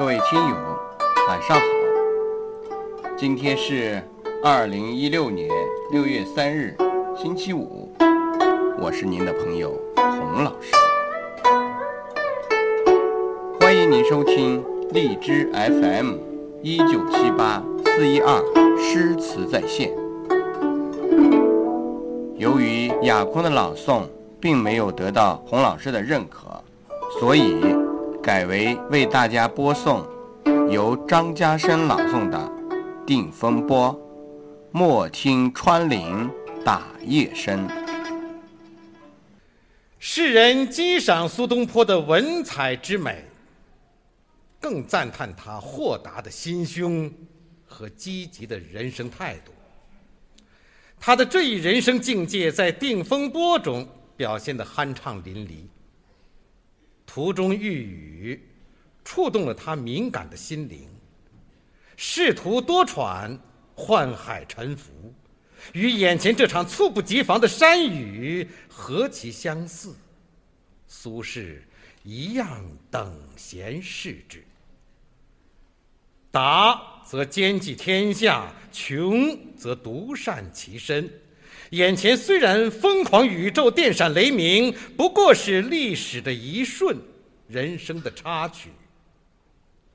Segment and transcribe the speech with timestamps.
[0.00, 0.56] 各位听友，
[1.28, 1.66] 晚上好。
[3.18, 4.02] 今天是
[4.42, 5.46] 二零一六年
[5.92, 6.74] 六月三日，
[7.14, 7.92] 星期五。
[8.80, 10.72] 我是您的朋友洪老师，
[13.60, 16.14] 欢迎您收听荔枝 FM
[16.62, 18.42] 一九七八四一二
[18.78, 19.90] 诗词在线。
[22.38, 24.04] 由于雅空的朗诵
[24.40, 26.48] 并没有得到洪老师的认可，
[27.20, 27.60] 所以
[28.22, 30.06] 改为为大家播送
[30.70, 32.38] 由张家生朗诵的
[33.06, 33.94] 《定风波》，
[34.70, 36.28] 莫听穿林
[36.62, 37.66] 打叶声。
[39.98, 43.24] 世人激赏苏东坡的文采之美，
[44.60, 47.10] 更赞叹他豁达的心胸
[47.64, 49.52] 和积极的人生态度。
[50.98, 55.64] 他的这一人生境界在《定风波》中表现得酣畅淋漓。
[57.12, 58.40] 途中遇雨，
[59.04, 60.86] 触动了他敏感的心灵；
[61.96, 63.36] 仕途多舛，
[63.74, 65.12] 宦海沉浮。
[65.72, 69.92] 与眼前这场猝不及防的山雨何其相似！
[70.86, 71.58] 苏轼
[72.04, 74.44] 一样等闲视之。
[76.30, 81.10] 达则兼济天下，穷则独善其身。
[81.70, 86.96] 眼前虽然疯狂宇宙、电闪雷鸣，不过是历史的一瞬，
[87.46, 88.70] 人生的插曲。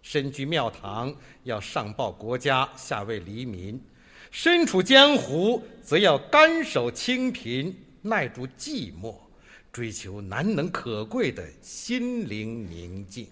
[0.00, 3.80] 身居庙堂，要上报国家，下为黎民。
[4.30, 9.16] 身处江湖，则要甘守清贫，耐住寂寞，
[9.72, 13.26] 追求难能可贵的心灵宁静。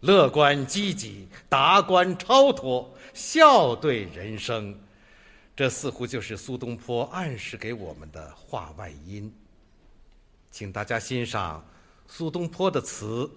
[0.00, 4.78] 乐观积极，达观超脱，笑对人生，
[5.58, 9.28] 这似乎就是苏东坡暗示给我们的话外音。
[10.52, 11.68] 请大家欣赏
[12.06, 13.28] 苏东坡的词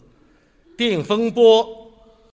[0.78, 1.66] 《定风波》。《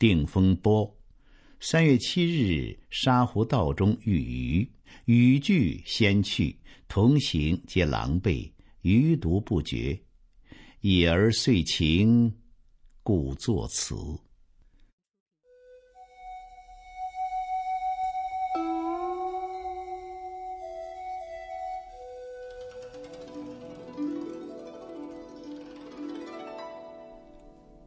[0.00, 0.84] 定风波》
[1.60, 4.72] 三月七日，沙湖道中遇雨，
[5.04, 6.58] 雨具先去，
[6.88, 9.96] 同行皆狼狈，余独不觉。
[10.80, 12.36] 已而遂晴，
[13.04, 13.94] 故作词。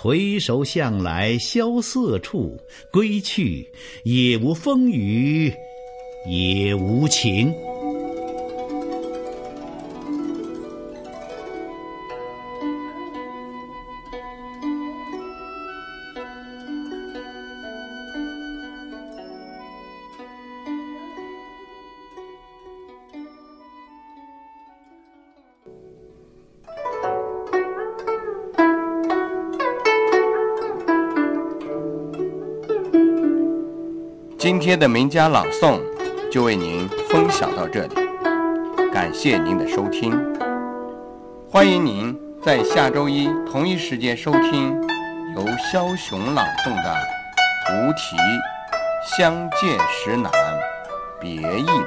[0.00, 2.56] 回首向来萧瑟处，
[2.92, 3.68] 归去，
[4.04, 5.52] 也无风雨
[6.24, 7.52] 也无晴。
[34.38, 35.80] 今天的名家朗诵
[36.30, 37.94] 就为您分享到这里，
[38.92, 40.12] 感谢您的收听。
[41.50, 44.80] 欢迎您在下周一同一时间收听
[45.34, 46.96] 由枭雄朗诵的
[47.88, 48.16] 《无题
[49.16, 50.30] 相见时难
[51.20, 51.84] 别亦难》。